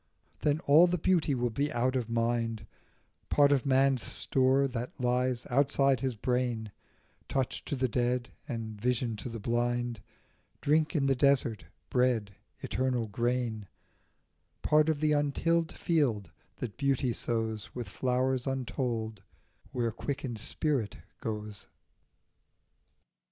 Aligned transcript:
Then 0.39 0.61
all 0.61 0.87
the 0.87 0.97
beauty 0.97 1.35
will 1.35 1.51
be 1.51 1.71
out 1.71 1.95
of 1.95 2.09
mind, 2.09 2.65
Part 3.29 3.51
of 3.51 3.67
man's 3.67 4.01
store, 4.01 4.67
that 4.67 4.99
lies 4.99 5.45
outside 5.51 5.99
his 5.99 6.15
brain, 6.15 6.71
Touch 7.29 7.63
to 7.65 7.75
the 7.75 7.87
dead 7.87 8.31
and 8.47 8.81
vision 8.81 9.15
to 9.17 9.29
the 9.29 9.39
blind, 9.39 10.01
Drink 10.59 10.95
in 10.95 11.05
the 11.05 11.13
desert, 11.13 11.65
bread, 11.91 12.31
eternal 12.61 13.09
grain, 13.09 13.67
Part 14.63 14.89
of 14.89 15.01
the 15.01 15.11
untilled 15.11 15.71
field 15.71 16.31
that 16.55 16.77
beauty 16.77 17.13
sows 17.13 17.75
With 17.75 17.87
flowers 17.87 18.47
untold, 18.47 19.21
where 19.71 19.91
quickened 19.91 20.39
spirit 20.39 20.97
goes. 21.19 21.67